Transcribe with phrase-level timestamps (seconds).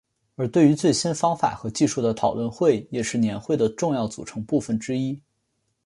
[0.35, 5.21] 而对于最新方法和技术的讨论会也是年会的重要组成部分之一。